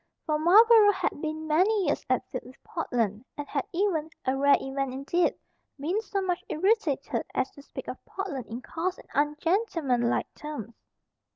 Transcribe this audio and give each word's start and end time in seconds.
For 0.25 0.39
Marlborough 0.39 0.93
had 0.93 1.21
been 1.21 1.45
many 1.45 1.85
years 1.85 2.03
at 2.09 2.25
feud 2.27 2.41
with 2.43 2.63
Portland, 2.63 3.23
and 3.37 3.47
had 3.47 3.67
even 3.71 4.09
a 4.25 4.35
rare 4.35 4.57
event 4.59 4.93
indeed 4.95 5.37
been 5.79 6.01
so 6.01 6.23
much 6.23 6.43
irritated 6.49 7.23
as 7.35 7.51
to 7.51 7.61
speak 7.61 7.87
of 7.87 8.03
Portland 8.05 8.47
in 8.47 8.63
coarse 8.63 8.97
and 8.97 9.09
ungentlemanlike 9.13 10.33
terms. 10.33 10.73